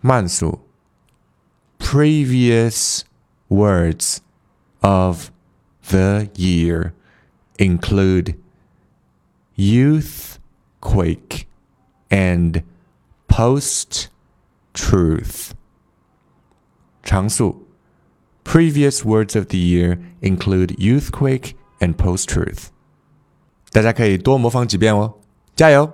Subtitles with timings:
[0.00, 0.60] 慢速
[1.78, 3.04] Previous
[3.48, 4.20] words
[4.80, 5.30] of
[5.88, 6.92] the year
[7.58, 8.34] include
[9.56, 11.44] youthquake
[12.10, 12.62] and
[13.28, 14.08] post
[14.72, 15.52] truth.
[17.02, 17.66] 常速
[18.44, 22.68] Previous words of the year include youthquake and post truth.
[23.72, 25.14] 大家可以多模仿几遍哦，
[25.56, 25.90] 加油！